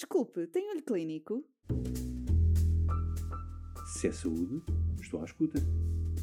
Desculpe, 0.00 0.46
tem 0.46 0.70
olho 0.70 0.82
clínico? 0.82 1.44
Se 3.84 4.08
é 4.08 4.12
saúde, 4.12 4.62
estou 4.98 5.20
à 5.20 5.26
escuta. 5.26 5.58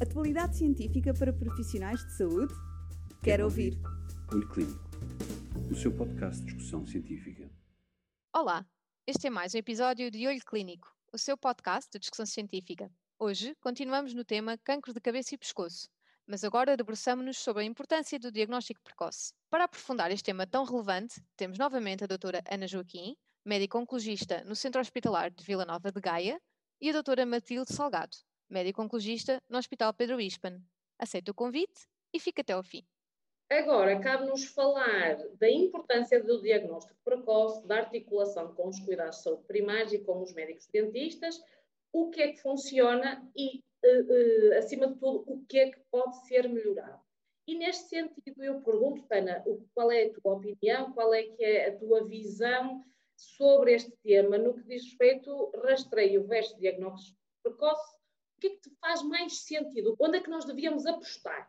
Atualidade 0.02 0.56
científica 0.56 1.14
para 1.14 1.32
profissionais 1.32 2.04
de 2.04 2.12
saúde? 2.16 2.52
Quero, 3.22 3.44
ouvir. 3.44 3.78
Olho 4.32 4.48
Clínico, 4.48 4.82
o 5.70 5.76
seu 5.76 5.96
podcast 5.96 6.40
de 6.40 6.54
discussão 6.54 6.84
científica. 6.88 7.48
Olá, 8.34 8.66
este 9.06 9.28
é 9.28 9.30
mais 9.30 9.54
um 9.54 9.58
episódio 9.58 10.10
de 10.10 10.26
Olho 10.26 10.44
Clínico, 10.44 10.92
o 11.12 11.16
seu 11.16 11.38
podcast 11.38 11.88
de 11.92 12.00
discussão 12.00 12.26
científica. 12.26 12.90
Hoje 13.16 13.54
continuamos 13.60 14.12
no 14.12 14.24
tema 14.24 14.58
cancro 14.58 14.92
de 14.92 15.00
cabeça 15.00 15.36
e 15.36 15.38
pescoço, 15.38 15.88
mas 16.26 16.42
agora 16.42 16.76
debruçamos-nos 16.76 17.38
sobre 17.38 17.62
a 17.62 17.66
importância 17.66 18.18
do 18.18 18.32
diagnóstico 18.32 18.82
precoce. 18.82 19.32
Para 19.48 19.66
aprofundar 19.66 20.10
este 20.10 20.24
tema 20.24 20.48
tão 20.48 20.64
relevante, 20.64 21.22
temos 21.36 21.58
novamente 21.58 22.02
a 22.02 22.08
doutora 22.08 22.42
Ana 22.50 22.66
Joaquim, 22.66 23.16
médico 23.48 23.78
oncologista 23.78 24.44
no 24.44 24.54
Centro 24.54 24.78
Hospitalar 24.78 25.30
de 25.30 25.42
Vila 25.42 25.64
Nova 25.64 25.90
de 25.90 25.98
Gaia, 25.98 26.38
e 26.82 26.90
a 26.90 26.92
doutora 26.92 27.24
Matilde 27.24 27.72
Salgado, 27.72 28.14
médico 28.46 28.82
oncologista 28.82 29.42
no 29.48 29.56
Hospital 29.56 29.94
Pedro 29.94 30.20
Ispan. 30.20 30.60
Aceita 30.98 31.30
o 31.30 31.34
convite 31.34 31.88
e 32.12 32.20
fica 32.20 32.42
até 32.42 32.52
ao 32.52 32.62
fim. 32.62 32.84
Agora, 33.50 33.98
cabe-nos 34.00 34.44
falar 34.44 35.16
da 35.38 35.50
importância 35.50 36.22
do 36.22 36.42
diagnóstico 36.42 37.00
precoce, 37.02 37.66
da 37.66 37.78
articulação 37.78 38.54
com 38.54 38.68
os 38.68 38.78
cuidados 38.80 39.16
de 39.16 39.22
saúde 39.22 39.44
primários 39.44 39.94
e 39.94 40.00
com 40.00 40.22
os 40.22 40.34
médicos 40.34 40.66
dentistas, 40.66 41.42
o 41.90 42.10
que 42.10 42.20
é 42.20 42.32
que 42.32 42.42
funciona 42.42 43.26
e, 43.34 43.64
uh, 43.82 44.52
uh, 44.52 44.58
acima 44.58 44.88
de 44.88 44.96
tudo, 44.96 45.24
o 45.26 45.42
que 45.46 45.58
é 45.58 45.70
que 45.70 45.80
pode 45.90 46.14
ser 46.26 46.46
melhorado. 46.50 47.00
E 47.46 47.56
neste 47.56 47.88
sentido, 47.88 48.44
eu 48.44 48.60
pergunto, 48.60 49.06
Tana, 49.08 49.42
qual 49.74 49.90
é 49.90 50.04
a 50.04 50.12
tua 50.12 50.34
opinião, 50.34 50.92
qual 50.92 51.14
é 51.14 51.22
que 51.22 51.42
é 51.42 51.68
a 51.70 51.78
tua 51.78 52.06
visão 52.06 52.84
sobre 53.18 53.74
este 53.74 53.92
tema 54.02 54.38
no 54.38 54.54
que 54.54 54.62
diz 54.62 54.84
respeito 54.84 55.50
rastreio 55.62 56.26
versus 56.26 56.56
diagnóstico 56.58 57.18
precoce. 57.42 57.96
O 58.36 58.40
que 58.40 58.46
é 58.46 58.50
que 58.50 58.60
te 58.60 58.70
faz 58.80 59.02
mais 59.02 59.40
sentido? 59.40 59.96
Onde 59.98 60.18
é 60.18 60.20
que 60.20 60.30
nós 60.30 60.44
devíamos 60.44 60.86
apostar? 60.86 61.48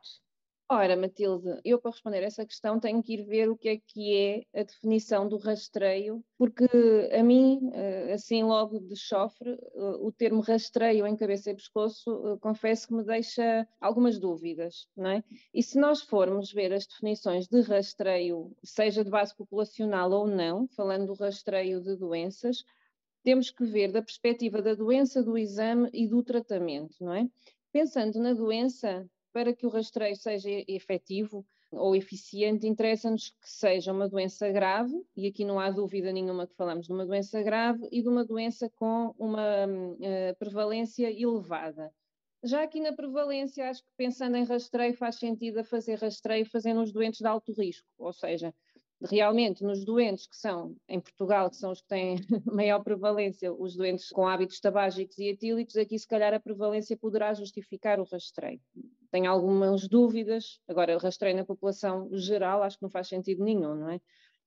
Ora, 0.71 0.95
Matilde, 0.95 1.59
eu 1.63 1.79
para 1.79 1.91
responder 1.91 2.23
essa 2.23 2.45
questão 2.45 2.79
tenho 2.79 3.01
que 3.01 3.13
ir 3.13 3.23
ver 3.23 3.49
o 3.49 3.57
que 3.57 3.69
é 3.69 3.77
que 3.77 4.15
é 4.15 4.59
a 4.59 4.63
definição 4.63 5.27
do 5.27 5.37
rastreio, 5.37 6.23
porque 6.37 6.67
a 7.11 7.23
mim, 7.23 7.71
assim 8.19 8.43
logo 8.43 8.79
de 8.79 8.95
chofre, 8.95 9.51
eh, 9.51 9.97
o 9.99 10.11
termo 10.11 10.41
rastreio 10.41 11.07
em 11.07 11.15
cabeça 11.15 11.49
e 11.49 11.55
pescoço, 11.55 12.11
eh, 12.27 12.37
confesso 12.39 12.87
que 12.87 12.93
me 12.93 13.03
deixa 13.03 13.67
algumas 13.79 14.19
dúvidas, 14.19 14.87
não 14.95 15.09
é? 15.09 15.23
E 15.53 15.63
se 15.63 15.79
nós 15.79 16.01
formos 16.01 16.51
ver 16.51 16.71
as 16.73 16.85
definições 16.85 17.47
de 17.47 17.61
rastreio, 17.61 18.55
seja 18.63 19.03
de 19.03 19.09
base 19.09 19.35
populacional 19.35 20.11
ou 20.11 20.27
não, 20.27 20.67
falando 20.67 21.07
do 21.07 21.13
rastreio 21.13 21.81
de 21.81 21.95
doenças, 21.95 22.63
temos 23.23 23.49
que 23.49 23.65
ver 23.65 23.91
da 23.91 24.01
perspectiva 24.01 24.61
da 24.61 24.75
doença, 24.75 25.23
do 25.23 25.37
exame 25.37 25.89
e 25.93 26.07
do 26.07 26.21
tratamento, 26.21 26.95
não 27.01 27.13
é? 27.13 27.27
Pensando 27.71 28.19
na 28.19 28.33
doença, 28.33 29.09
para 29.31 29.53
que 29.53 29.65
o 29.65 29.69
rastreio 29.69 30.15
seja 30.15 30.49
efetivo 30.67 31.45
ou 31.71 31.95
eficiente, 31.95 32.67
interessa-nos 32.67 33.29
que 33.29 33.49
seja 33.49 33.91
uma 33.91 34.09
doença 34.09 34.49
grave, 34.49 34.95
e 35.15 35.27
aqui 35.27 35.45
não 35.45 35.59
há 35.59 35.69
dúvida 35.69 36.11
nenhuma 36.11 36.47
que 36.47 36.55
falamos 36.55 36.87
de 36.87 36.93
uma 36.93 37.05
doença 37.05 37.41
grave 37.41 37.87
e 37.91 38.01
de 38.01 38.09
uma 38.09 38.25
doença 38.25 38.69
com 38.75 39.13
uma 39.17 39.65
uh, 39.67 40.35
prevalência 40.39 41.11
elevada. 41.11 41.91
Já 42.43 42.63
aqui 42.63 42.79
na 42.79 42.93
prevalência, 42.93 43.69
acho 43.69 43.83
que 43.83 43.89
pensando 43.97 44.37
em 44.37 44.45
rastreio, 44.45 44.93
faz 44.93 45.17
sentido 45.17 45.59
a 45.59 45.63
fazer 45.63 45.99
rastreio 45.99 46.45
fazendo 46.45 46.81
os 46.81 46.91
doentes 46.91 47.19
de 47.19 47.27
alto 47.27 47.51
risco, 47.51 47.87
ou 47.97 48.13
seja, 48.13 48.53
realmente 49.01 49.63
nos 49.63 49.83
doentes 49.85 50.25
que 50.27 50.37
são, 50.37 50.75
em 50.87 50.99
Portugal, 50.99 51.49
que 51.49 51.57
são 51.57 51.71
os 51.71 51.81
que 51.81 51.87
têm 51.87 52.15
maior 52.45 52.83
prevalência, 52.83 53.53
os 53.53 53.75
doentes 53.75 54.09
com 54.09 54.27
hábitos 54.27 54.59
tabágicos 54.59 55.17
e 55.17 55.27
etílicos, 55.27 55.75
aqui 55.75 55.99
se 55.99 56.07
calhar 56.07 56.33
a 56.33 56.39
prevalência 56.39 56.97
poderá 56.97 57.33
justificar 57.33 57.99
o 57.99 58.03
rastreio. 58.03 58.61
Tenho 59.11 59.29
algumas 59.29 59.87
dúvidas, 59.87 60.59
agora 60.67 60.95
o 60.95 60.99
rastreio 60.99 61.35
na 61.35 61.45
população 61.45 62.09
geral 62.13 62.61
acho 62.63 62.77
que 62.77 62.83
não 62.83 62.89
faz 62.89 63.07
sentido 63.07 63.43
nenhum, 63.43 63.75
não 63.75 63.89
é? 63.89 63.99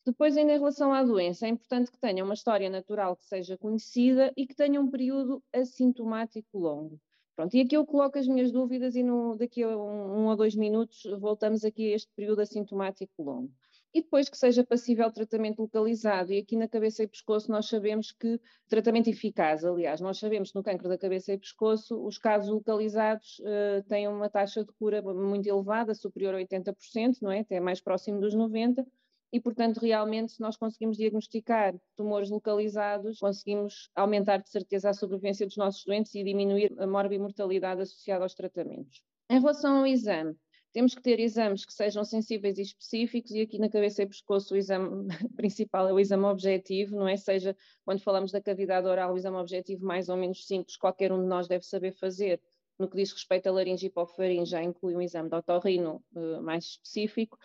Depois, 0.05 0.37
ainda 0.37 0.53
em 0.53 0.59
relação 0.59 0.93
à 0.93 1.03
doença, 1.03 1.47
é 1.47 1.49
importante 1.49 1.91
que 1.91 1.99
tenha 1.99 2.25
uma 2.25 2.35
história 2.35 2.69
natural 2.69 3.17
que 3.17 3.25
seja 3.25 3.57
conhecida 3.57 4.33
e 4.37 4.47
que 4.47 4.55
tenha 4.55 4.81
um 4.81 4.91
período 4.91 5.43
assintomático 5.53 6.59
longo. 6.59 7.01
Pronto, 7.37 7.55
e 7.55 7.61
aqui 7.61 7.77
eu 7.77 7.87
coloco 7.87 8.19
as 8.19 8.27
minhas 8.27 8.51
dúvidas 8.53 8.95
e 8.97 9.03
no, 9.03 9.37
daqui 9.37 9.63
a 9.63 9.69
um, 9.69 10.23
um 10.23 10.27
ou 10.27 10.37
dois 10.37 10.55
minutos 10.55 11.03
voltamos 11.19 11.65
aqui 11.65 11.93
a 11.93 11.97
este 11.97 12.11
período 12.15 12.41
assintomático 12.41 13.23
longo 13.23 13.51
e 13.95 14.01
depois 14.01 14.29
que 14.29 14.37
seja 14.37 14.65
passível 14.65 15.11
tratamento 15.11 15.61
localizado. 15.61 16.33
E 16.33 16.39
aqui 16.39 16.57
na 16.57 16.67
cabeça 16.67 17.03
e 17.03 17.07
pescoço 17.07 17.51
nós 17.51 17.69
sabemos 17.69 18.11
que 18.11 18.41
tratamento 18.69 19.09
eficaz, 19.09 19.65
aliás, 19.65 20.01
nós 20.01 20.19
sabemos 20.19 20.51
que 20.51 20.57
no 20.57 20.63
cancro 20.63 20.89
da 20.89 20.97
cabeça 20.97 21.33
e 21.33 21.39
pescoço 21.39 22.03
os 22.05 22.17
casos 22.17 22.49
localizados 22.51 23.39
uh, 23.41 23.83
têm 23.89 24.09
uma 24.09 24.31
taxa 24.31 24.65
de 24.65 24.73
cura 24.73 25.03
muito 25.03 25.47
elevada, 25.47 25.95
superior 25.95 26.35
a 26.35 26.39
80%, 26.39 27.19
não 27.21 27.31
é? 27.31 27.41
Até 27.41 27.61
mais 27.61 27.81
próximo 27.81 28.21
dos 28.21 28.35
90%. 28.35 28.87
E, 29.35 29.41
portanto, 29.41 29.79
realmente, 29.79 30.33
se 30.33 30.41
nós 30.43 30.59
conseguimos 30.59 30.99
diagnosticar 30.99 31.75
tumores 31.97 32.29
localizados, 32.29 33.19
conseguimos 33.19 33.91
aumentar 33.95 34.37
de 34.37 34.51
certeza 34.51 34.91
a 34.91 34.93
sobrevivência 34.93 35.47
dos 35.47 35.57
nossos 35.57 35.83
doentes 35.87 36.15
e 36.15 36.23
diminuir 36.23 36.75
a 36.79 36.87
morbimortalidade 36.87 37.81
associada 37.81 38.25
aos 38.25 38.35
tratamentos. 38.35 39.03
Em 39.31 39.41
relação 39.41 39.79
ao 39.79 39.87
exame, 39.87 40.37
temos 40.73 40.95
que 40.95 41.03
ter 41.03 41.21
exames 41.21 41.65
que 41.65 41.73
sejam 41.73 42.05
sensíveis 42.05 42.59
e 42.59 42.63
específicos, 42.63 43.31
e 43.33 43.43
aqui 43.43 43.59
na 43.59 43.69
cabeça 43.69 44.03
e 44.03 44.07
pescoço 44.07 44.55
o 44.55 44.57
exame 44.57 45.07
principal 45.37 45.89
é 45.89 45.93
o 45.93 46.01
exame 46.01 46.25
objetivo, 46.25 46.97
não 46.97 47.07
é? 47.07 47.17
Seja 47.17 47.57
quando 47.85 48.01
falamos 48.01 48.33
da 48.33 48.41
cavidade 48.41 48.87
oral, 48.87 49.13
o 49.13 49.17
exame 49.17 49.37
objetivo 49.37 49.85
mais 49.85 50.09
ou 50.09 50.17
menos 50.17 50.47
simples, 50.47 50.77
qualquer 50.77 51.13
um 51.13 51.21
de 51.21 51.27
nós 51.27 51.47
deve 51.47 51.65
saber 51.65 51.93
fazer. 51.93 52.41
No 52.79 52.89
que 52.89 52.97
diz 52.97 53.13
respeito 53.13 53.49
a 53.49 53.53
laringe 53.53 53.87
e 53.87 53.89
hipofaringe, 53.89 54.51
já 54.51 54.63
inclui 54.63 54.97
um 54.97 55.03
exame 55.03 55.29
de 55.29 55.37
otorrino 55.37 56.03
uh, 56.15 56.43
mais 56.43 56.65
específico. 56.65 57.39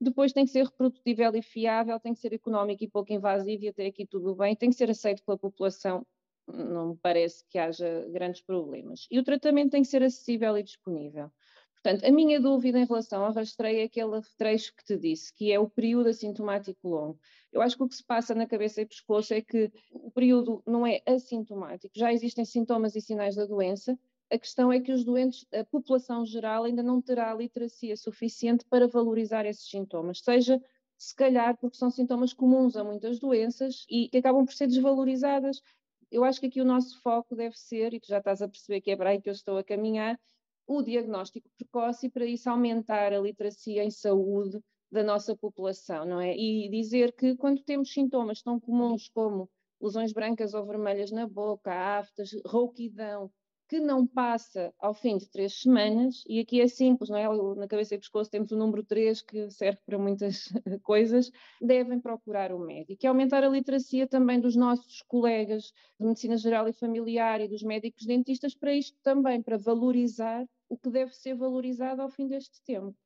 Depois 0.00 0.32
tem 0.32 0.44
que 0.44 0.52
ser 0.52 0.64
reprodutível 0.64 1.34
e 1.34 1.42
fiável, 1.42 1.98
tem 1.98 2.14
que 2.14 2.20
ser 2.20 2.32
económico 2.32 2.84
e 2.84 2.88
pouco 2.88 3.12
invasivo, 3.12 3.64
e 3.64 3.68
até 3.68 3.86
aqui 3.86 4.06
tudo 4.06 4.34
bem, 4.36 4.54
tem 4.54 4.70
que 4.70 4.76
ser 4.76 4.88
aceito 4.88 5.24
pela 5.24 5.36
população, 5.36 6.06
não 6.46 6.90
me 6.90 6.96
parece 6.96 7.44
que 7.48 7.58
haja 7.58 8.06
grandes 8.08 8.40
problemas. 8.40 9.06
E 9.10 9.18
o 9.18 9.24
tratamento 9.24 9.72
tem 9.72 9.82
que 9.82 9.88
ser 9.88 10.02
acessível 10.02 10.56
e 10.56 10.62
disponível. 10.62 11.30
Portanto, 11.82 12.04
a 12.04 12.10
minha 12.10 12.40
dúvida 12.40 12.78
em 12.78 12.84
relação 12.84 13.24
ao 13.24 13.32
rastreio 13.32 13.80
é 13.80 13.84
aquele 13.84 14.20
trecho 14.36 14.74
que 14.74 14.84
te 14.84 14.96
disse, 14.96 15.32
que 15.32 15.52
é 15.52 15.58
o 15.58 15.68
período 15.68 16.08
assintomático 16.08 16.88
longo. 16.88 17.18
Eu 17.52 17.62
acho 17.62 17.76
que 17.76 17.82
o 17.82 17.88
que 17.88 17.94
se 17.94 18.04
passa 18.04 18.34
na 18.34 18.46
cabeça 18.46 18.82
e 18.82 18.86
pescoço 18.86 19.32
é 19.32 19.40
que 19.40 19.70
o 19.92 20.10
período 20.10 20.62
não 20.66 20.86
é 20.86 21.00
assintomático, 21.06 21.92
já 21.96 22.12
existem 22.12 22.44
sintomas 22.44 22.94
e 22.96 23.00
sinais 23.00 23.36
da 23.36 23.46
doença, 23.46 23.98
a 24.30 24.38
questão 24.38 24.70
é 24.70 24.80
que 24.80 24.92
os 24.92 25.04
doentes, 25.04 25.46
a 25.54 25.64
população 25.64 26.26
geral 26.26 26.64
ainda 26.64 26.82
não 26.82 27.00
terá 27.00 27.32
literacia 27.34 27.96
suficiente 27.96 28.64
para 28.68 28.86
valorizar 28.86 29.46
esses 29.46 29.68
sintomas, 29.70 30.20
seja 30.20 30.60
se 30.98 31.14
calhar 31.14 31.56
porque 31.56 31.76
são 31.76 31.90
sintomas 31.90 32.34
comuns 32.34 32.76
a 32.76 32.84
muitas 32.84 33.18
doenças 33.18 33.86
e 33.88 34.08
que 34.08 34.18
acabam 34.18 34.44
por 34.44 34.52
ser 34.52 34.66
desvalorizadas. 34.66 35.62
Eu 36.10 36.24
acho 36.24 36.40
que 36.40 36.46
aqui 36.46 36.60
o 36.60 36.64
nosso 36.64 37.00
foco 37.00 37.36
deve 37.36 37.56
ser, 37.56 37.94
e 37.94 38.00
tu 38.00 38.08
já 38.08 38.18
estás 38.18 38.42
a 38.42 38.48
perceber 38.48 38.80
que 38.80 38.90
é 38.90 38.96
para 38.96 39.10
aí 39.10 39.20
que 39.20 39.28
eu 39.28 39.32
estou 39.32 39.56
a 39.56 39.64
caminhar, 39.64 40.18
o 40.68 40.82
diagnóstico 40.82 41.48
precoce 41.56 42.06
e 42.06 42.10
para 42.10 42.26
isso 42.26 42.48
aumentar 42.50 43.12
a 43.12 43.18
literacia 43.18 43.82
em 43.82 43.90
saúde 43.90 44.60
da 44.92 45.02
nossa 45.02 45.34
população, 45.34 46.04
não 46.04 46.20
é? 46.20 46.36
E 46.36 46.68
dizer 46.68 47.12
que 47.14 47.34
quando 47.36 47.62
temos 47.64 47.92
sintomas 47.92 48.42
tão 48.42 48.60
comuns 48.60 49.08
como 49.08 49.50
lesões 49.80 50.12
brancas 50.12 50.52
ou 50.52 50.66
vermelhas 50.66 51.10
na 51.10 51.26
boca, 51.26 51.72
aftas, 51.72 52.30
rouquidão, 52.44 53.30
que 53.68 53.78
não 53.78 54.06
passa 54.06 54.72
ao 54.78 54.94
fim 54.94 55.18
de 55.18 55.28
três 55.28 55.60
semanas, 55.60 56.24
e 56.26 56.40
aqui 56.40 56.60
é 56.60 56.66
simples, 56.66 57.10
não 57.10 57.18
é? 57.18 57.28
Na 57.54 57.68
cabeça 57.68 57.94
e 57.94 57.98
pescoço 57.98 58.30
temos 58.30 58.50
o 58.50 58.56
número 58.56 58.82
3 58.82 59.20
que 59.20 59.50
serve 59.50 59.78
para 59.84 59.98
muitas 59.98 60.48
coisas, 60.82 61.30
devem 61.60 62.00
procurar 62.00 62.50
o 62.50 62.58
médico. 62.58 63.04
E 63.04 63.06
aumentar 63.06 63.44
a 63.44 63.48
literacia 63.48 64.06
também 64.06 64.40
dos 64.40 64.56
nossos 64.56 65.02
colegas 65.02 65.74
de 66.00 66.06
medicina 66.06 66.38
geral 66.38 66.66
e 66.66 66.72
familiar 66.72 67.42
e 67.42 67.48
dos 67.48 67.62
médicos 67.62 68.06
dentistas 68.06 68.54
para 68.54 68.72
isto 68.72 68.96
também, 69.02 69.42
para 69.42 69.58
valorizar 69.58 70.46
o 70.68 70.76
que 70.76 70.88
deve 70.88 71.14
ser 71.14 71.34
valorizado 71.34 72.00
ao 72.00 72.08
fim 72.08 72.26
deste 72.26 72.62
tempo. 72.62 72.96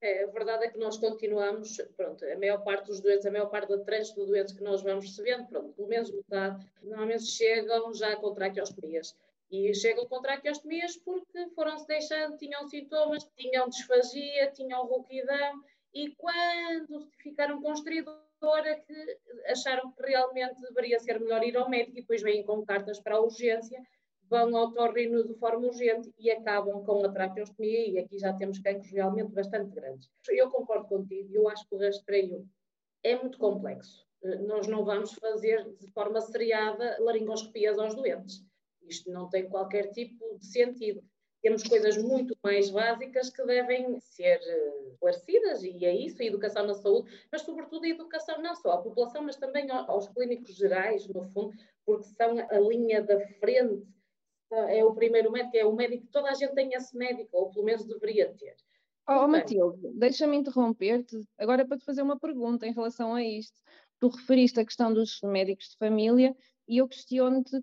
É, 0.00 0.24
a 0.24 0.26
verdade 0.28 0.64
é 0.64 0.70
que 0.70 0.78
nós 0.78 0.96
continuamos, 0.96 1.76
pronto, 1.96 2.24
a 2.24 2.38
maior 2.38 2.62
parte 2.62 2.86
dos 2.86 3.00
doentes, 3.00 3.26
a 3.26 3.30
maior 3.30 3.50
parte 3.50 3.68
da 3.68 3.84
tranche 3.84 4.14
de 4.14 4.24
doentes 4.24 4.54
que 4.54 4.62
nós 4.62 4.80
vamos 4.80 5.04
recebendo, 5.04 5.46
pronto, 5.48 5.72
pelo 5.74 5.88
menos 5.88 6.10
metade, 6.10 6.64
normalmente 6.82 7.24
chegam 7.24 7.92
já 7.92 8.14
com 8.16 8.32
traqueostomias 8.32 9.14
e 9.50 9.74
chegam 9.74 10.06
com 10.06 10.20
traqueostomias 10.20 10.96
porque 10.96 11.48
foram-se 11.54 11.86
deixando, 11.86 12.36
tinham 12.36 12.66
sintomas, 12.68 13.24
tinham 13.36 13.68
disfagia, 13.68 14.50
tinham 14.52 14.86
rouquidão 14.86 15.62
e 15.94 16.14
quando 16.16 17.08
ficaram 17.22 17.60
com 17.62 17.72
é 17.72 18.74
que 18.74 19.18
acharam 19.46 19.90
que 19.92 20.02
realmente 20.02 20.60
deveria 20.60 21.00
ser 21.00 21.18
melhor 21.18 21.42
ir 21.42 21.56
ao 21.56 21.68
médico 21.68 21.98
e 21.98 22.00
depois 22.02 22.22
vêm 22.22 22.44
com 22.44 22.64
cartas 22.64 23.00
para 23.00 23.16
a 23.16 23.20
urgência, 23.20 23.82
vão 24.28 24.54
ao 24.56 24.72
torrino 24.72 25.26
de 25.26 25.34
forma 25.34 25.66
urgente 25.66 26.12
e 26.18 26.30
acabam 26.30 26.84
com 26.84 27.04
a 27.04 27.08
traqueostomia 27.08 27.88
e 27.88 27.98
aqui 27.98 28.18
já 28.18 28.32
temos 28.34 28.58
cancros 28.58 28.90
realmente 28.92 29.32
bastante 29.32 29.74
grandes. 29.74 30.08
Eu 30.28 30.50
concordo 30.50 30.86
contigo, 30.86 31.34
eu 31.34 31.48
acho 31.48 31.66
que 31.68 31.74
o 31.74 31.78
rastreio 31.78 32.46
é 33.02 33.16
muito 33.16 33.38
complexo 33.38 34.06
Eh, 34.22 34.38
nós 34.38 34.66
não 34.66 34.84
vamos 34.84 35.12
fazer 35.14 35.64
de 35.78 35.90
forma 35.92 36.20
seriada 36.20 36.96
laringoscopias 37.00 37.78
aos 37.78 37.94
doentes. 37.94 38.44
Isto 38.88 39.10
não 39.10 39.28
tem 39.28 39.48
qualquer 39.48 39.90
tipo 39.90 40.38
de 40.38 40.46
sentido. 40.46 41.02
Temos 41.42 41.62
coisas 41.62 41.96
muito 41.96 42.36
mais 42.42 42.68
básicas 42.70 43.30
que 43.30 43.44
devem 43.44 44.00
ser 44.00 44.40
eh, 44.42 44.88
esclarecidas, 44.90 45.62
e 45.62 45.84
é 45.84 45.94
isso, 45.94 46.20
a 46.20 46.24
educação 46.24 46.66
na 46.66 46.74
saúde, 46.74 47.10
mas 47.30 47.42
sobretudo 47.42 47.84
a 47.84 47.88
educação 47.88 48.42
não 48.42 48.56
só 48.56 48.72
à 48.72 48.82
população, 48.82 49.22
mas 49.22 49.36
também 49.36 49.70
aos 49.70 50.08
clínicos 50.08 50.56
gerais, 50.56 51.06
no 51.06 51.22
fundo, 51.30 51.56
porque 51.86 52.08
são 52.08 52.38
a 52.38 52.58
linha 52.58 53.02
da 53.02 53.20
frente, 53.38 53.86
é 54.50 54.84
o 54.84 54.94
primeiro 54.94 55.30
médico, 55.30 55.56
é 55.56 55.64
o 55.64 55.72
médico, 55.72 56.08
toda 56.10 56.30
a 56.30 56.34
gente 56.34 56.54
tem 56.54 56.72
esse 56.74 56.96
médico, 56.96 57.28
ou 57.32 57.50
pelo 57.50 57.64
menos 57.64 57.84
deveria 57.84 58.34
ter. 58.34 58.56
Oh, 59.08 59.24
oh 59.24 59.28
Matilde, 59.28 59.78
deixa-me 59.94 60.36
interromper-te 60.36 61.20
agora 61.38 61.66
para 61.66 61.78
te 61.78 61.84
fazer 61.84 62.02
uma 62.02 62.18
pergunta 62.18 62.66
em 62.66 62.72
relação 62.72 63.14
a 63.14 63.22
isto. 63.22 63.58
Tu 64.00 64.08
referiste 64.08 64.60
a 64.60 64.64
questão 64.64 64.92
dos 64.92 65.20
médicos 65.22 65.70
de 65.70 65.76
família 65.76 66.36
e 66.66 66.78
eu 66.78 66.88
questiono-te 66.88 67.62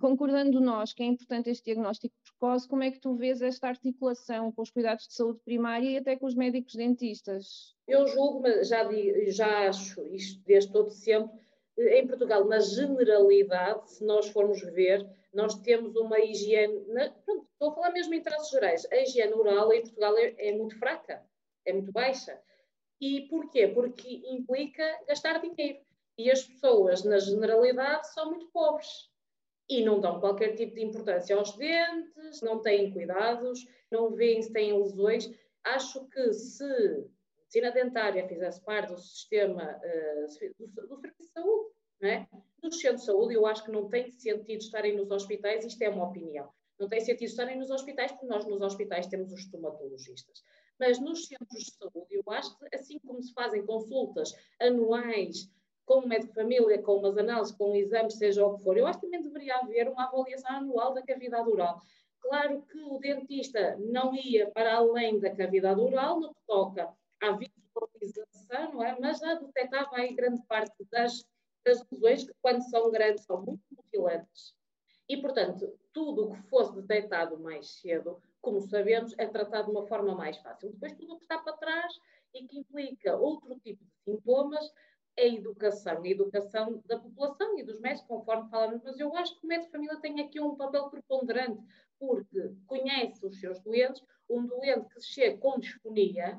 concordando 0.00 0.60
nós 0.60 0.92
que 0.92 1.02
é 1.02 1.06
importante 1.06 1.50
este 1.50 1.64
diagnóstico 1.64 2.14
precoce, 2.22 2.68
como 2.68 2.82
é 2.82 2.90
que 2.90 3.00
tu 3.00 3.14
vês 3.14 3.40
esta 3.40 3.68
articulação 3.68 4.52
com 4.52 4.62
os 4.62 4.70
cuidados 4.70 5.06
de 5.08 5.14
saúde 5.14 5.40
primária 5.44 5.88
e 5.88 5.96
até 5.96 6.16
com 6.16 6.26
os 6.26 6.34
médicos 6.34 6.74
dentistas? 6.74 7.74
Eu 7.86 8.06
julgo, 8.06 8.42
já, 8.62 8.84
já 9.28 9.68
acho 9.68 10.04
isto 10.06 10.42
desde 10.44 10.72
todo 10.72 10.90
sempre, 10.90 11.38
em 11.78 12.06
Portugal, 12.06 12.44
na 12.46 12.58
generalidade, 12.58 13.90
se 13.90 14.04
nós 14.04 14.28
formos 14.28 14.60
ver, 14.62 15.06
nós 15.32 15.54
temos 15.56 15.94
uma 15.96 16.18
higiene, 16.18 16.86
na, 16.88 17.10
pronto, 17.10 17.46
estou 17.52 17.70
a 17.70 17.74
falar 17.74 17.90
mesmo 17.92 18.14
em 18.14 18.22
traços 18.22 18.50
gerais, 18.50 18.86
a 18.90 18.96
higiene 18.96 19.34
oral 19.34 19.72
em 19.72 19.82
Portugal 19.82 20.16
é, 20.16 20.34
é 20.38 20.52
muito 20.52 20.78
fraca, 20.78 21.22
é 21.64 21.72
muito 21.72 21.92
baixa. 21.92 22.40
E 22.98 23.28
porquê? 23.28 23.68
Porque 23.68 24.22
implica 24.30 24.82
gastar 25.06 25.38
dinheiro. 25.38 25.78
E 26.16 26.30
as 26.30 26.44
pessoas, 26.44 27.04
na 27.04 27.18
generalidade, 27.18 28.10
são 28.14 28.30
muito 28.30 28.46
pobres 28.46 29.10
e 29.68 29.84
não 29.84 30.00
dão 30.00 30.20
qualquer 30.20 30.54
tipo 30.54 30.74
de 30.74 30.84
importância 30.84 31.36
aos 31.36 31.56
dentes, 31.56 32.40
não 32.42 32.60
têm 32.60 32.92
cuidados, 32.92 33.66
não 33.90 34.10
veem 34.10 34.42
se 34.42 34.52
têm 34.52 34.76
lesões. 34.76 35.30
Acho 35.64 36.06
que 36.08 36.32
se 36.32 36.64
a 36.64 37.38
medicina 37.38 37.72
dentária 37.72 38.28
fizesse 38.28 38.64
parte 38.64 38.92
do 38.92 38.98
sistema 38.98 39.62
uh, 39.62 40.66
do, 40.66 40.86
do, 40.86 41.00
serviço 41.00 41.22
de 41.22 41.32
saúde, 41.32 41.70
não 42.00 42.08
é? 42.08 42.28
centros 42.72 43.00
de 43.00 43.06
saúde, 43.06 43.34
eu 43.34 43.46
acho 43.46 43.64
que 43.64 43.70
não 43.70 43.88
tem 43.88 44.10
sentido 44.10 44.60
estarem 44.60 44.96
nos 44.96 45.10
hospitais, 45.10 45.64
isto 45.64 45.82
é 45.82 45.88
uma 45.88 46.08
opinião, 46.08 46.50
não 46.78 46.88
tem 46.88 47.00
sentido 47.00 47.28
estarem 47.28 47.58
nos 47.58 47.70
hospitais, 47.70 48.12
porque 48.12 48.26
nós 48.26 48.46
nos 48.46 48.60
hospitais 48.60 49.06
temos 49.06 49.32
os 49.32 49.40
estomatologistas. 49.40 50.42
Mas 50.78 50.98
nos 51.00 51.26
centros 51.26 51.64
de 51.64 51.72
saúde, 51.72 52.06
eu 52.10 52.22
acho 52.28 52.56
que 52.58 52.66
assim 52.74 52.98
como 53.00 53.22
se 53.22 53.32
fazem 53.32 53.64
consultas 53.64 54.34
anuais 54.60 55.50
com 55.86 56.00
o 56.00 56.08
médico 56.08 56.32
de 56.32 56.40
família, 56.40 56.82
com 56.82 56.96
umas 56.96 57.16
análises, 57.16 57.54
com 57.54 57.74
exames, 57.74 58.14
seja 58.14 58.44
o 58.44 58.56
que 58.56 58.64
for. 58.64 58.76
Eu 58.76 58.86
acho 58.86 58.98
que 58.98 59.06
também 59.06 59.22
deveria 59.22 59.56
haver 59.56 59.88
uma 59.88 60.04
avaliação 60.04 60.56
anual 60.56 60.92
da 60.92 61.02
cavidade 61.02 61.48
oral. 61.48 61.80
Claro 62.20 62.62
que 62.62 62.78
o 62.80 62.98
dentista 62.98 63.76
não 63.78 64.12
ia 64.14 64.50
para 64.50 64.74
além 64.74 65.20
da 65.20 65.34
cavidade 65.34 65.80
oral 65.80 66.18
no 66.18 66.34
que 66.34 66.40
toca 66.44 66.92
à 67.22 67.30
visualização, 67.30 68.72
não 68.74 68.82
é? 68.82 68.98
mas 68.98 69.20
já 69.20 69.34
detectava 69.34 69.96
aí 69.96 70.12
grande 70.12 70.42
parte 70.48 70.74
das, 70.90 71.24
das 71.64 71.86
lesões 71.90 72.24
que, 72.24 72.34
quando 72.42 72.68
são 72.68 72.90
grandes, 72.90 73.24
são 73.24 73.40
muito 73.40 73.62
mutilantes. 73.70 74.56
E, 75.08 75.16
portanto, 75.16 75.72
tudo 75.92 76.24
o 76.24 76.32
que 76.32 76.42
fosse 76.48 76.74
detectado 76.74 77.38
mais 77.38 77.70
cedo, 77.80 78.20
como 78.40 78.60
sabemos, 78.60 79.14
é 79.18 79.26
tratado 79.26 79.66
de 79.66 79.70
uma 79.70 79.86
forma 79.86 80.16
mais 80.16 80.36
fácil. 80.38 80.72
Depois, 80.72 80.94
tudo 80.94 81.14
o 81.14 81.16
que 81.16 81.24
está 81.24 81.38
para 81.38 81.56
trás 81.56 81.96
e 82.34 82.44
que 82.44 82.58
implica 82.58 83.16
outro 83.16 83.56
tipo 83.60 83.84
de 83.84 83.92
sintomas, 84.04 84.68
a 85.18 85.24
educação, 85.24 86.02
a 86.02 86.08
educação 86.08 86.82
da 86.86 86.98
população 86.98 87.58
e 87.58 87.62
dos 87.62 87.80
médicos, 87.80 88.06
conforme 88.06 88.50
falamos, 88.50 88.82
mas 88.82 88.98
eu 88.98 89.14
acho 89.16 89.38
que 89.38 89.46
o 89.46 89.48
médico 89.48 89.66
de 89.66 89.72
família 89.72 90.00
tem 90.00 90.20
aqui 90.20 90.40
um 90.40 90.54
papel 90.56 90.90
preponderante, 90.90 91.62
porque 91.98 92.52
conhece 92.66 93.24
os 93.24 93.40
seus 93.40 93.58
doentes, 93.60 94.02
um 94.28 94.46
doente 94.46 94.88
que 94.94 95.00
chega 95.00 95.38
com 95.38 95.58
disfonia, 95.58 96.38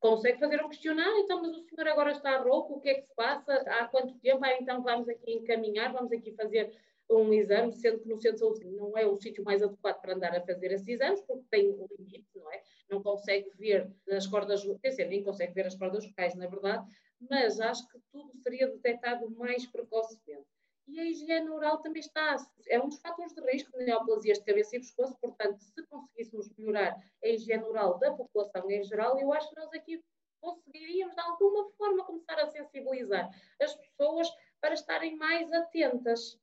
consegue 0.00 0.38
fazer 0.38 0.64
um 0.64 0.68
questionário, 0.68 1.18
então, 1.18 1.42
mas 1.42 1.56
o 1.56 1.62
senhor 1.62 1.86
agora 1.86 2.10
está 2.10 2.38
rouco, 2.38 2.74
o 2.74 2.80
que 2.80 2.88
é 2.88 2.94
que 2.94 3.02
se 3.02 3.14
passa, 3.14 3.52
há 3.52 3.86
quanto 3.86 4.18
tempo, 4.18 4.44
ah, 4.44 4.56
então 4.60 4.82
vamos 4.82 5.08
aqui 5.08 5.32
encaminhar, 5.32 5.92
vamos 5.92 6.10
aqui 6.10 6.32
fazer 6.32 6.72
um 7.08 7.32
exame, 7.32 7.72
sendo 7.74 8.00
que 8.00 8.08
no 8.08 8.16
centro 8.16 8.36
de 8.36 8.40
saúde 8.40 8.64
não 8.66 8.96
é 8.96 9.04
o 9.04 9.16
sítio 9.16 9.44
mais 9.44 9.62
adequado 9.62 10.00
para 10.00 10.14
andar 10.14 10.34
a 10.34 10.40
fazer 10.40 10.72
esses 10.72 10.88
exames, 10.88 11.20
porque 11.22 11.44
tem 11.50 11.68
um 11.68 11.86
limite, 11.98 12.26
não 12.34 12.50
é? 12.52 12.62
Não 12.88 13.02
consegue 13.02 13.50
ver 13.58 13.90
as 14.10 14.26
cordas, 14.26 14.62
quer 14.80 14.90
dizer, 14.90 15.06
nem 15.06 15.22
consegue 15.22 15.52
ver 15.52 15.66
as 15.66 15.74
cordas 15.74 16.06
vocais, 16.06 16.34
na 16.34 16.46
verdade, 16.46 16.86
mas 17.28 17.60
acho 17.60 17.86
que 17.88 17.98
tudo 18.12 18.34
seria 18.42 18.68
detectado 18.68 19.30
mais 19.30 19.66
precocemente. 19.66 20.46
E 20.88 20.98
a 20.98 21.04
higiene 21.04 21.48
oral 21.50 21.78
também 21.78 22.00
está, 22.00 22.36
é 22.68 22.80
um 22.80 22.88
dos 22.88 23.00
fatores 23.00 23.32
de 23.32 23.40
risco 23.42 23.78
de 23.78 23.84
neoplasias 23.84 24.38
de 24.38 24.44
cabeça 24.44 24.76
e 24.76 24.80
pescoço, 24.80 25.16
portanto, 25.20 25.60
se 25.60 25.86
conseguíssemos 25.86 26.50
melhorar 26.56 26.96
a 27.22 27.28
higiene 27.28 27.62
oral 27.62 27.98
da 27.98 28.12
população 28.12 28.68
em 28.70 28.82
geral, 28.82 29.18
eu 29.18 29.32
acho 29.32 29.48
que 29.50 29.56
nós 29.56 29.72
aqui 29.72 30.02
conseguiríamos, 30.40 31.14
de 31.14 31.20
alguma 31.20 31.70
forma, 31.72 32.04
começar 32.04 32.40
a 32.40 32.50
sensibilizar 32.50 33.30
as 33.60 33.74
pessoas 33.76 34.28
para 34.60 34.74
estarem 34.74 35.16
mais 35.16 35.52
atentas. 35.52 36.38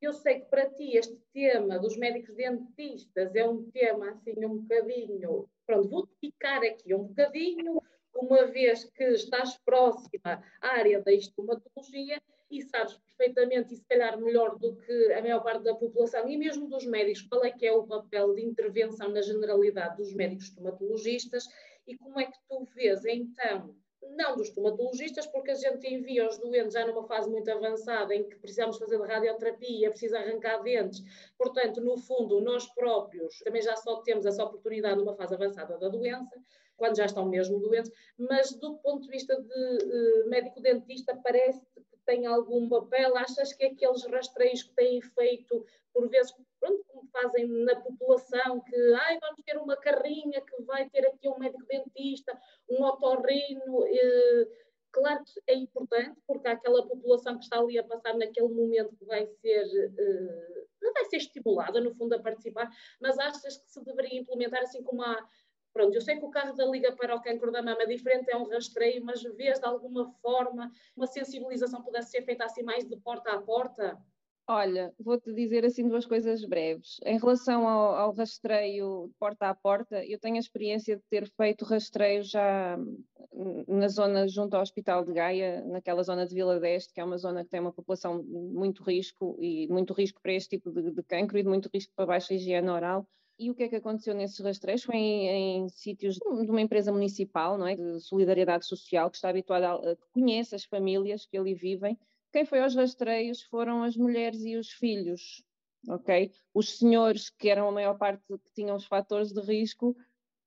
Eu 0.00 0.12
sei 0.12 0.40
que 0.40 0.46
para 0.46 0.70
ti 0.70 0.96
este 0.96 1.16
tema 1.32 1.78
dos 1.78 1.96
médicos 1.96 2.36
dentistas 2.36 3.34
é 3.34 3.48
um 3.48 3.68
tema 3.70 4.10
assim 4.10 4.44
um 4.44 4.58
bocadinho. 4.58 5.48
Pronto, 5.66 5.88
vou-te 5.88 6.14
picar 6.20 6.62
aqui 6.62 6.94
um 6.94 7.04
bocadinho 7.04 7.82
uma 8.20 8.46
vez 8.46 8.84
que 8.84 9.04
estás 9.04 9.56
próxima 9.64 10.42
à 10.60 10.68
área 10.68 11.00
da 11.00 11.12
estomatologia 11.12 12.20
e 12.50 12.62
sabes 12.62 12.96
perfeitamente, 12.96 13.74
e 13.74 13.76
se 13.76 13.84
calhar 13.84 14.18
melhor 14.18 14.58
do 14.58 14.74
que 14.76 15.12
a 15.12 15.20
maior 15.20 15.42
parte 15.42 15.64
da 15.64 15.74
população 15.74 16.28
e 16.28 16.36
mesmo 16.36 16.68
dos 16.68 16.86
médicos, 16.86 17.22
qual 17.22 17.44
é 17.44 17.50
que 17.50 17.66
é 17.66 17.72
o 17.72 17.86
papel 17.86 18.34
de 18.34 18.42
intervenção 18.42 19.10
na 19.10 19.20
generalidade 19.20 19.96
dos 19.98 20.14
médicos 20.14 20.46
estomatologistas 20.46 21.46
e 21.86 21.96
como 21.96 22.18
é 22.18 22.26
que 22.26 22.38
tu 22.48 22.64
vês 22.74 23.04
então 23.04 23.74
não 24.16 24.36
dos 24.36 24.48
estomatologistas, 24.48 25.26
porque 25.26 25.50
a 25.50 25.54
gente 25.54 25.86
envia 25.92 26.26
os 26.26 26.38
doentes 26.38 26.72
já 26.72 26.86
numa 26.86 27.06
fase 27.06 27.28
muito 27.28 27.50
avançada 27.50 28.14
em 28.14 28.26
que 28.26 28.36
precisamos 28.36 28.78
fazer 28.78 28.98
de 28.98 29.06
radioterapia, 29.06 29.90
precisa 29.90 30.18
arrancar 30.18 30.62
dentes. 30.62 31.02
Portanto, 31.36 31.80
no 31.80 31.98
fundo, 31.98 32.40
nós 32.40 32.66
próprios 32.74 33.38
também 33.40 33.60
já 33.60 33.76
só 33.76 34.00
temos 34.02 34.24
essa 34.24 34.44
oportunidade 34.44 34.98
numa 34.98 35.14
fase 35.14 35.34
avançada 35.34 35.76
da 35.78 35.88
doença 35.88 36.40
quando 36.78 36.96
já 36.96 37.04
estão 37.04 37.26
mesmo 37.26 37.58
doentes, 37.58 37.92
mas 38.16 38.52
do 38.54 38.78
ponto 38.78 39.02
de 39.02 39.10
vista 39.10 39.36
de 39.36 39.84
uh, 39.84 40.28
médico-dentista, 40.30 41.20
parece 41.22 41.60
que 41.74 41.82
tem 42.06 42.24
algum 42.24 42.68
papel? 42.68 43.16
Achas 43.18 43.52
que 43.52 43.66
aqueles 43.66 44.02
rastreios 44.04 44.62
que 44.62 44.74
têm 44.74 45.02
feito, 45.02 45.66
por 45.92 46.08
vezes, 46.08 46.32
pronto, 46.58 46.82
como 46.86 47.08
fazem 47.12 47.46
na 47.46 47.76
população, 47.80 48.60
que 48.60 48.76
ai, 48.94 49.18
vamos 49.20 49.42
ter 49.44 49.58
uma 49.58 49.76
carrinha 49.76 50.40
que 50.40 50.62
vai 50.62 50.88
ter 50.88 51.06
aqui 51.06 51.28
um 51.28 51.38
médico-dentista, 51.38 52.40
um 52.70 52.82
otorrino, 52.84 53.80
uh, 53.82 54.50
claro 54.92 55.22
que 55.24 55.42
é 55.48 55.54
importante, 55.54 56.18
porque 56.26 56.46
há 56.48 56.52
aquela 56.52 56.86
população 56.86 57.36
que 57.36 57.44
está 57.44 57.58
ali 57.58 57.76
a 57.76 57.84
passar 57.84 58.14
naquele 58.14 58.48
momento 58.48 58.96
que 58.96 59.04
vai 59.04 59.26
ser. 59.26 59.64
Uh, 59.64 60.68
vai 60.92 61.04
ser 61.04 61.16
estimulada, 61.18 61.80
no 61.80 61.94
fundo, 61.94 62.14
a 62.14 62.18
participar, 62.18 62.70
mas 63.00 63.18
achas 63.18 63.58
que 63.58 63.70
se 63.70 63.84
deveria 63.84 64.20
implementar 64.20 64.62
assim 64.62 64.82
como 64.82 65.02
há 65.02 65.28
Pronto, 65.78 65.94
eu 65.94 66.00
sei 66.00 66.16
que 66.16 66.24
o 66.24 66.28
caso 66.28 66.56
da 66.56 66.66
Liga 66.66 66.90
para 66.90 67.14
o 67.14 67.22
Cancro 67.22 67.52
da 67.52 67.62
Mama 67.62 67.80
é 67.82 67.86
diferente, 67.86 68.28
é 68.28 68.36
um 68.36 68.48
rastreio, 68.48 69.04
mas 69.04 69.22
vês 69.22 69.60
de 69.60 69.64
alguma 69.64 70.10
forma 70.20 70.72
uma 70.96 71.06
sensibilização 71.06 71.80
pudesse 71.84 72.10
ser 72.10 72.22
feita 72.22 72.44
assim 72.44 72.64
mais 72.64 72.84
de 72.84 72.96
porta 72.96 73.30
a 73.30 73.40
porta? 73.40 73.96
Olha, 74.48 74.92
vou-te 74.98 75.32
dizer 75.32 75.64
assim 75.64 75.86
duas 75.86 76.04
coisas 76.04 76.44
breves. 76.44 76.98
Em 77.04 77.16
relação 77.16 77.68
ao, 77.68 77.94
ao, 77.94 78.12
rastreio 78.12 79.08
porta 79.20 79.50
a 79.50 79.54
porta, 79.54 80.04
eu 80.04 80.18
tenho 80.18 80.34
a 80.34 80.40
experiência 80.40 80.96
de 80.96 81.02
ter 81.08 81.30
feito 81.36 81.64
rastreio 81.64 82.24
já 82.24 82.76
na 83.68 83.86
zona 83.86 84.26
junto 84.26 84.56
ao 84.56 84.62
Hospital 84.62 85.04
de 85.04 85.12
Gaia, 85.12 85.64
naquela 85.64 86.02
zona 86.02 86.26
de 86.26 86.34
Vila 86.34 86.58
d'Este, 86.58 86.92
que 86.92 87.00
é 87.00 87.04
uma 87.04 87.18
zona 87.18 87.44
que 87.44 87.50
tem 87.50 87.60
uma 87.60 87.72
população 87.72 88.20
muito 88.24 88.82
risco 88.82 89.38
e 89.40 89.68
muito 89.68 89.94
risco 89.94 90.20
para 90.20 90.32
este 90.32 90.56
tipo 90.56 90.72
de, 90.72 90.90
de 90.90 91.02
cancro 91.04 91.38
e 91.38 91.42
de 91.44 91.48
muito 91.48 91.70
risco 91.72 91.92
para 91.94 92.06
baixa 92.06 92.34
higiene 92.34 92.68
oral. 92.68 93.06
E 93.38 93.50
o 93.50 93.54
que 93.54 93.62
é 93.62 93.68
que 93.68 93.76
aconteceu 93.76 94.14
nesses 94.14 94.40
rastreios? 94.40 94.82
Foi 94.82 94.96
em, 94.96 95.28
em 95.28 95.68
sítios 95.68 96.16
de 96.16 96.50
uma 96.50 96.60
empresa 96.60 96.90
municipal, 96.90 97.56
não 97.56 97.68
é? 97.68 97.76
De 97.76 98.00
solidariedade 98.00 98.66
social, 98.66 99.08
que 99.08 99.16
está 99.16 99.28
habituada, 99.28 99.74
a, 99.74 99.96
que 99.96 100.06
conhece 100.12 100.56
as 100.56 100.64
famílias 100.64 101.24
que 101.24 101.38
ali 101.38 101.54
vivem. 101.54 101.96
Quem 102.32 102.44
foi 102.44 102.60
aos 102.60 102.74
rastreios 102.74 103.40
foram 103.42 103.84
as 103.84 103.96
mulheres 103.96 104.44
e 104.44 104.56
os 104.56 104.72
filhos, 104.72 105.44
ok? 105.88 106.32
Os 106.52 106.78
senhores, 106.78 107.30
que 107.30 107.48
eram 107.48 107.68
a 107.68 107.72
maior 107.72 107.96
parte 107.96 108.24
que 108.26 108.52
tinham 108.52 108.74
os 108.74 108.84
fatores 108.84 109.32
de 109.32 109.40
risco, 109.40 109.96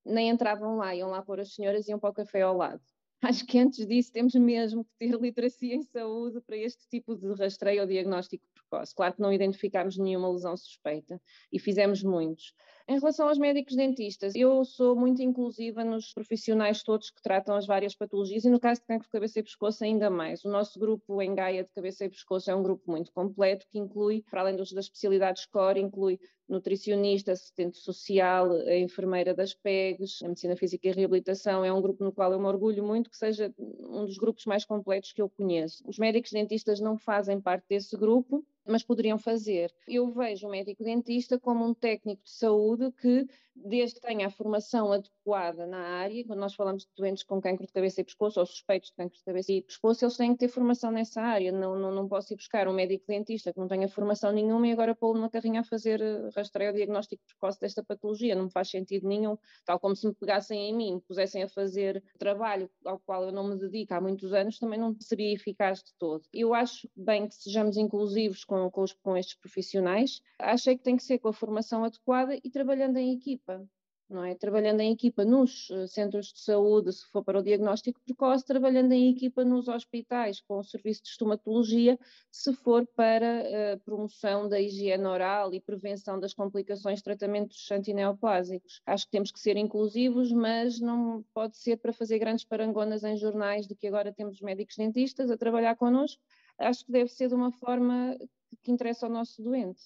nem 0.06 0.30
entravam 0.30 0.76
lá, 0.76 0.94
iam 0.94 1.10
lá 1.10 1.22
pôr 1.22 1.40
as 1.40 1.54
senhoras 1.54 1.88
e 1.88 1.92
iam 1.92 2.00
para 2.00 2.10
o 2.10 2.14
café 2.14 2.42
ao 2.42 2.58
lado. 2.58 2.82
acho 3.22 3.46
que 3.46 3.58
antes 3.58 3.86
disso 3.88 4.12
temos 4.12 4.34
mesmo 4.36 4.84
que 4.84 4.92
ter 4.98 5.16
literacia 5.20 5.76
em 5.76 5.84
saúde 5.84 6.42
para 6.42 6.58
este 6.58 6.88
tipo 6.90 7.16
de 7.16 7.34
rastreio 7.36 7.82
ou 7.82 7.88
diagnóstico 7.88 8.46
precoce. 8.72 8.96
Claro 8.96 9.14
que 9.14 9.22
não 9.22 9.34
identificámos 9.34 9.98
nenhuma 9.98 10.32
lesão 10.32 10.56
suspeita 10.56 11.22
e 11.52 11.60
fizemos 11.60 12.02
muitos. 12.02 12.54
Em 12.88 12.98
relação 12.98 13.28
aos 13.28 13.38
médicos 13.38 13.76
dentistas, 13.76 14.34
eu 14.36 14.64
sou 14.66 14.96
muito 14.96 15.22
inclusiva 15.22 15.84
nos 15.84 16.14
profissionais 16.14 16.82
todos 16.82 17.12
que 17.12 17.22
tratam 17.22 17.56
as 17.56 17.68
várias 17.68 17.96
patologias 17.96 18.46
e 18.46 18.50
no 18.50 18.60
caso 18.60 18.82
de 18.82 18.88
cancro 18.88 19.06
de 19.06 19.12
cabeça 19.12 19.40
e 19.40 19.44
pescoço 19.44 19.84
ainda 19.84 20.10
mais. 20.10 20.44
O 20.44 20.50
nosso 20.50 20.80
grupo 20.80 21.22
em 21.22 21.36
Gaia 21.36 21.64
de 21.64 21.70
cabeça 21.72 22.06
e 22.06 22.10
pescoço 22.10 22.50
é 22.50 22.56
um 22.56 22.64
grupo 22.64 22.90
muito 22.90 23.12
completo 23.12 23.66
que 23.70 23.78
inclui, 23.78 24.24
para 24.30 24.42
além 24.42 24.56
das 24.56 24.72
especialidades 24.72 25.46
core, 25.46 25.80
inclui 25.80 26.20
nutricionista, 26.52 27.32
assistente 27.32 27.78
social, 27.78 28.52
a 28.52 28.76
enfermeira 28.78 29.34
das 29.34 29.54
PEGs, 29.54 30.22
a 30.24 30.28
medicina 30.28 30.56
física 30.56 30.88
e 30.88 30.92
reabilitação. 30.92 31.64
É 31.64 31.72
um 31.72 31.82
grupo 31.82 32.04
no 32.04 32.12
qual 32.12 32.32
eu 32.32 32.40
me 32.40 32.48
orgulho 32.48 32.84
muito 32.84 33.10
que 33.10 33.18
seja 33.18 33.54
um 33.58 34.06
dos 34.06 34.18
grupos 34.18 34.46
mais 34.46 34.66
completos 34.66 35.14
que 35.14 35.22
eu 35.22 35.30
conheço. 35.30 35.84
Os 35.88 35.98
médicos 35.98 36.32
dentistas 36.32 36.80
não 36.80 36.98
fazem 36.98 37.40
parte 37.40 37.66
desse 37.70 37.96
grupo, 37.96 38.46
mas 38.66 38.84
poderiam 38.84 39.18
fazer. 39.18 39.74
Eu 39.88 40.12
vejo 40.12 40.48
o 40.48 40.52
médico 40.52 40.84
dentista 40.84 41.40
como 41.40 41.66
um 41.66 41.74
técnico 41.74 42.24
de 42.24 42.32
saúde 42.32 42.92
que, 42.94 43.28
desde 43.56 43.96
que 43.96 44.02
tenha 44.08 44.28
a 44.28 44.30
formação 44.30 44.92
adequada 44.92 45.66
na 45.66 45.80
área, 45.80 46.26
quando 46.26 46.40
nós 46.40 46.54
falamos 46.54 46.84
de 46.84 46.90
doentes 46.96 47.24
com 47.24 47.42
cancro 47.42 47.66
de 47.66 47.74
cabeça 47.74 48.02
e 48.02 48.04
pescoço 48.04 48.40
ou 48.40 48.46
suspeitos 48.46 48.90
de 48.90 48.96
cancro 48.96 49.18
de 49.18 49.24
cabeça 49.24 49.52
e 49.52 49.62
pescoço, 49.62 50.06
eles 50.06 50.18
têm 50.18 50.34
que 50.34 50.40
ter 50.40 50.48
formação 50.48 50.92
nessa 50.92 51.22
área. 51.22 51.52
Não, 51.52 51.78
não, 51.78 51.92
não 51.92 52.08
posso 52.08 52.34
ir 52.34 52.36
buscar 52.36 52.68
um 52.68 52.74
médico 52.74 53.06
dentista 53.08 53.52
que 53.52 53.60
não 53.60 53.68
tenha 53.68 53.88
formação 53.88 54.32
nenhuma 54.32 54.68
e 54.68 54.72
agora 54.72 54.96
pô-lo 54.96 55.16
numa 55.16 55.30
carrinha 55.30 55.62
a 55.62 55.64
fazer 55.64 56.02
rastreio 56.42 56.74
diagnóstico 56.74 57.24
precoce 57.26 57.60
desta 57.60 57.84
patologia. 57.84 58.36
Não 58.36 58.46
me 58.46 58.52
faz 58.52 58.70
sentido 58.70 59.08
nenhum. 59.08 59.38
Tal 59.66 59.80
como 59.80 59.96
se 59.96 60.08
me 60.08 60.14
pegassem 60.14 60.70
em 60.70 60.76
mim, 60.76 60.96
me 60.96 61.02
pusessem 61.02 61.44
a 61.44 61.50
fazer 61.50 62.04
trabalho 62.18 62.70
ao 62.86 63.00
qual 63.00 63.24
eu 63.24 63.32
não 63.32 63.48
me 63.48 63.58
dedico 63.58 63.94
há 63.94 64.02
muitos 64.02 64.34
anos, 64.34 64.60
também 64.60 64.80
não 64.80 64.96
seria 65.00 65.34
eficaz 65.34 65.80
de 65.80 65.94
todo. 65.98 66.24
Eu 66.34 66.54
acho 66.54 66.90
bem 66.96 67.28
que 67.28 67.36
sejamos 67.36 67.78
inclusivos 67.78 68.44
com, 68.44 68.70
com, 68.70 68.82
os, 68.82 68.94
com 68.94 69.16
estes 69.16 69.36
profissionais, 69.36 70.22
achei 70.40 70.78
que 70.78 70.84
tem 70.84 70.98
que 70.98 71.04
ser 71.04 71.20
com 71.20 71.30
a 71.30 71.34
formação 71.34 71.84
adequada 71.84 72.36
e 72.36 72.50
trabalhando 72.50 72.98
em 72.98 73.14
equipa 73.14 73.66
não 74.12 74.24
é? 74.26 74.36
Trabalhando 74.36 74.82
em 74.82 74.92
equipa 74.92 75.24
nos 75.24 75.70
eh, 75.72 75.88
centros 75.88 76.34
de 76.34 76.42
saúde, 76.42 76.92
se 76.92 77.06
for 77.08 77.24
para 77.24 77.40
o 77.40 77.44
diagnóstico 77.44 78.00
precoce, 78.06 78.46
trabalhando 78.46 78.92
em 78.92 79.10
equipa 79.10 79.46
nos 79.46 79.68
hospitais 79.68 80.42
com 80.42 80.60
o 80.60 80.64
serviço 80.64 81.02
de 81.04 81.10
estomatologia, 81.10 81.98
se 82.30 82.54
for 82.54 82.86
para 82.96 83.26
eh, 83.26 83.78
promoção 83.78 84.50
da 84.50 84.60
higiene 84.60 85.06
oral 85.06 85.54
e 85.54 85.62
prevenção 85.62 86.20
das 86.20 86.34
complicações 86.34 87.00
de 87.00 87.04
tratamentos 87.04 87.72
antineoplásicos. 87.72 88.82
Acho 88.86 89.06
que 89.06 89.12
temos 89.12 89.32
que 89.32 89.40
ser 89.40 89.56
inclusivos, 89.56 90.32
mas 90.32 90.80
não 90.80 91.24
pode 91.34 91.58
ser 91.58 91.78
para 91.78 91.94
fazer 91.94 92.20
grandes 92.20 92.44
parangonas 92.44 93.04
em 93.04 93.16
jornais 93.16 93.66
de 93.66 93.76
que 93.76 93.88
agora 93.88 94.12
temos 94.12 94.42
médicos 94.42 94.76
dentistas 94.76 95.32
a 95.32 95.38
trabalhar 95.38 95.76
connosco. 95.76 96.22
Acho 96.58 96.86
que 96.86 96.92
deve 96.92 97.10
ser 97.10 97.30
de 97.30 97.36
uma 97.36 97.52
forma 97.52 98.18
que 98.62 98.72
interessa 98.72 99.06
ao 99.06 99.12
nosso 99.12 99.42
doente. 99.42 99.82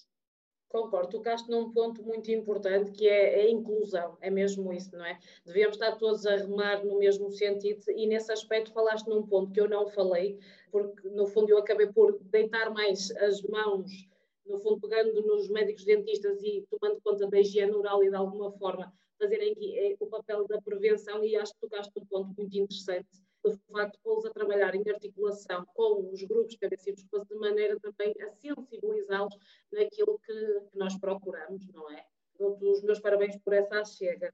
Concordo, 0.75 1.07
tocaste 1.09 1.49
num 1.49 1.71
ponto 1.71 2.03
muito 2.03 2.29
importante 2.29 2.91
que 2.91 3.07
é 3.07 3.43
a 3.43 3.49
inclusão, 3.49 4.17
é 4.19 4.29
mesmo 4.29 4.73
isso, 4.73 4.93
não 4.93 5.05
é? 5.05 5.17
Devemos 5.45 5.77
estar 5.77 5.95
todos 5.95 6.25
a 6.25 6.35
remar 6.35 6.83
no 6.83 6.99
mesmo 6.99 7.31
sentido 7.31 7.89
e 7.91 8.05
nesse 8.05 8.29
aspecto 8.29 8.73
falaste 8.73 9.07
num 9.07 9.25
ponto 9.25 9.53
que 9.53 9.61
eu 9.61 9.69
não 9.69 9.87
falei, 9.87 10.37
porque 10.69 11.07
no 11.07 11.27
fundo 11.27 11.49
eu 11.49 11.59
acabei 11.59 11.87
por 11.87 12.19
deitar 12.23 12.71
mais 12.71 13.09
as 13.11 13.41
mãos, 13.43 13.89
no 14.45 14.59
fundo 14.59 14.81
pegando 14.81 15.21
nos 15.21 15.47
médicos 15.47 15.85
dentistas 15.85 16.43
e 16.43 16.67
tomando 16.69 16.99
conta 17.01 17.25
da 17.25 17.39
higiene 17.39 17.71
oral 17.71 18.03
e 18.03 18.09
de 18.09 18.15
alguma 18.17 18.51
forma 18.51 18.93
fazerem 19.17 19.55
eh, 19.77 19.95
o 19.97 20.07
papel 20.07 20.45
da 20.45 20.61
prevenção 20.61 21.23
e 21.23 21.37
acho 21.37 21.53
que 21.53 21.61
tocaste 21.61 21.93
num 21.95 22.05
ponto 22.05 22.35
muito 22.37 22.57
interessante 22.57 23.24
do 23.45 23.57
facto 23.71 23.93
de 23.93 23.99
pô-los 23.99 24.25
a 24.25 24.31
trabalhar 24.31 24.73
em 24.73 24.89
articulação 24.89 25.65
com 25.75 26.09
os 26.11 26.23
grupos 26.23 26.55
cabeças 26.55 26.95
de 26.95 27.35
maneira 27.35 27.79
também 27.79 28.13
a 28.21 28.29
sensibilizá-los 28.31 29.35
naquilo 29.71 30.19
que, 30.25 30.33
que, 30.71 30.77
nós 30.77 30.97
procuramos, 30.97 31.67
não 31.71 31.89
é? 31.91 32.03
Dou-te 32.39 32.65
os 32.65 32.81
meus 32.81 32.99
parabéns 32.99 33.37
por 33.37 33.53
essa 33.53 33.85
chega. 33.85 34.33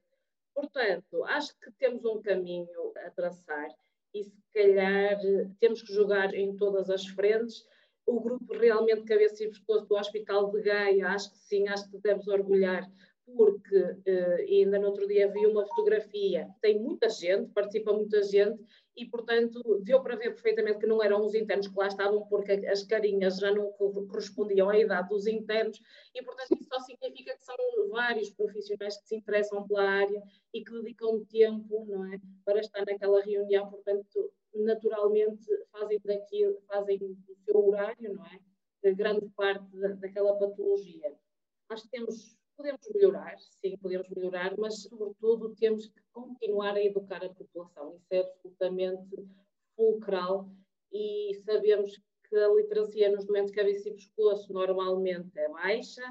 Portanto, 0.54 1.24
acho 1.24 1.54
que 1.58 1.70
temos 1.72 2.04
um 2.04 2.22
caminho 2.22 2.92
a 3.04 3.10
traçar 3.10 3.68
e 4.14 4.24
se 4.24 4.42
calhar 4.52 5.18
temos 5.60 5.82
que 5.82 5.92
jogar 5.92 6.34
em 6.34 6.56
todas 6.56 6.88
as 6.90 7.06
frentes. 7.06 7.66
O 8.06 8.20
grupo 8.20 8.52
realmente 8.54 9.04
cabeça 9.04 9.44
e 9.44 9.48
pescoço 9.48 9.86
do 9.86 9.94
Hospital 9.94 10.50
de 10.50 10.62
Gaia, 10.62 11.08
acho 11.08 11.30
que 11.30 11.38
sim, 11.38 11.68
acho 11.68 11.84
que 11.90 11.98
devemos 11.98 12.26
orgulhar 12.28 12.90
porque 13.24 13.76
uh, 13.76 14.34
ainda 14.48 14.78
no 14.78 14.88
outro 14.88 15.06
dia 15.06 15.30
vi 15.30 15.46
uma 15.46 15.66
fotografia, 15.66 16.48
tem 16.60 16.78
muita 16.78 17.08
gente, 17.08 17.50
participa 17.52 17.92
muita 17.92 18.22
gente, 18.22 18.62
e 18.96 19.06
portanto 19.06 19.80
deu 19.82 20.02
para 20.02 20.16
ver 20.16 20.30
perfeitamente 20.30 20.80
que 20.80 20.86
não 20.86 21.02
eram 21.02 21.24
os 21.24 21.34
internos 21.34 21.68
que 21.68 21.78
lá 21.78 21.86
estavam, 21.86 22.26
porque 22.26 22.52
as 22.66 22.82
carinhas 22.82 23.38
já 23.38 23.50
não 23.50 23.72
correspondiam 23.72 24.68
à 24.68 24.78
idade 24.78 25.08
dos 25.08 25.26
internos, 25.26 25.80
e 26.14 26.22
portanto 26.22 26.52
isso 26.52 26.68
só 26.68 26.80
significa 26.80 27.36
que 27.36 27.44
são 27.44 27.56
vários 27.90 28.30
profissionais 28.30 28.98
que 28.98 29.08
se 29.08 29.16
interessam 29.16 29.66
pela 29.66 29.82
área 29.82 30.22
e 30.52 30.62
que 30.62 30.72
dedicam 30.72 31.24
tempo, 31.24 31.86
não 31.88 32.12
é, 32.12 32.20
para 32.44 32.60
estar 32.60 32.84
naquela 32.84 33.22
reunião, 33.22 33.70
portanto 33.70 34.32
naturalmente 34.54 35.46
fazem 35.70 35.98
daqui, 36.04 36.56
fazem 36.66 36.98
o 37.02 37.34
seu 37.44 37.68
horário, 37.68 38.14
não 38.14 38.26
é, 38.26 38.92
grande 38.92 39.28
parte 39.30 39.64
da, 39.76 39.88
daquela 39.94 40.36
patologia. 40.36 41.14
Que 41.68 41.88
temos 41.88 42.36
Podemos 42.56 42.80
melhorar, 42.94 43.36
sim, 43.38 43.76
podemos 43.78 44.08
melhorar, 44.10 44.56
mas, 44.58 44.82
sobretudo, 44.82 45.54
temos 45.56 45.86
que 45.86 46.00
continuar 46.12 46.74
a 46.74 46.84
educar 46.84 47.24
a 47.24 47.28
população. 47.28 47.96
Isso 47.96 48.06
é 48.10 48.20
absolutamente 48.20 49.26
fulcral 49.74 50.48
e 50.92 51.34
sabemos 51.44 51.98
que 52.28 52.36
a 52.36 52.48
literacia 52.48 53.10
nos 53.10 53.24
doentes 53.24 53.50
de 53.50 53.56
cabeça 53.56 53.88
e 53.88 53.94
pescoço 53.94 54.52
normalmente 54.52 55.38
é 55.38 55.48
baixa. 55.48 56.02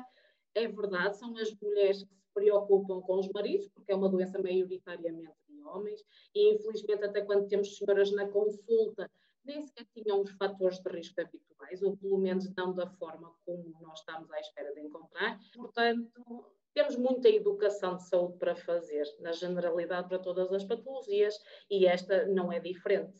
É 0.53 0.67
verdade, 0.67 1.17
são 1.17 1.35
as 1.37 1.53
mulheres 1.61 2.03
que 2.03 2.13
se 2.13 2.27
preocupam 2.33 3.01
com 3.01 3.19
os 3.19 3.29
maridos, 3.29 3.69
porque 3.69 3.91
é 3.91 3.95
uma 3.95 4.09
doença 4.09 4.41
maioritariamente 4.41 5.37
de 5.47 5.61
homens, 5.63 6.03
e 6.35 6.53
infelizmente, 6.53 7.05
até 7.05 7.21
quando 7.21 7.47
temos 7.47 7.77
senhoras 7.77 8.11
na 8.11 8.27
consulta, 8.27 9.09
nem 9.45 9.61
sequer 9.61 9.85
tinham 9.93 10.21
os 10.21 10.31
fatores 10.31 10.79
de 10.79 10.89
risco 10.89 11.19
habituais, 11.21 11.81
ou 11.81 11.97
pelo 11.97 12.17
menos 12.17 12.53
não 12.55 12.73
da 12.73 12.87
forma 12.87 13.33
como 13.45 13.75
nós 13.81 13.99
estamos 13.99 14.31
à 14.31 14.39
espera 14.39 14.73
de 14.73 14.81
encontrar. 14.81 15.39
Portanto, 15.53 16.45
temos 16.73 16.95
muita 16.95 17.29
educação 17.29 17.97
de 17.97 18.07
saúde 18.07 18.37
para 18.37 18.55
fazer, 18.55 19.05
na 19.19 19.31
generalidade, 19.31 20.07
para 20.07 20.19
todas 20.19 20.51
as 20.53 20.63
patologias, 20.63 21.35
e 21.69 21.85
esta 21.85 22.25
não 22.27 22.51
é 22.51 22.59
diferente. 22.59 23.13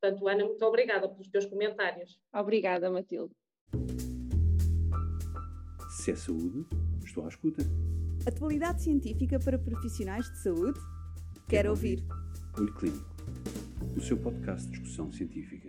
Portanto, 0.00 0.28
Ana, 0.28 0.44
muito 0.44 0.64
obrigada 0.64 1.08
pelos 1.08 1.28
teus 1.28 1.46
comentários. 1.46 2.20
Obrigada, 2.34 2.90
Matilde. 2.90 3.32
Se 5.90 6.10
é 6.10 6.16
saúde, 6.16 6.66
estou 7.04 7.24
à 7.24 7.28
escuta. 7.28 7.62
Atualidade 8.26 8.82
científica 8.82 9.38
para 9.38 9.58
profissionais 9.58 10.30
de 10.30 10.38
saúde? 10.42 10.78
Quero, 10.78 11.48
Quero 11.48 11.70
ouvir. 11.70 11.98
ouvir. 12.00 12.60
Olho 12.60 12.74
Clínico 12.74 13.14
o 13.96 14.00
seu 14.00 14.16
podcast 14.16 14.66
de 14.66 14.72
discussão 14.72 15.12
científica. 15.12 15.63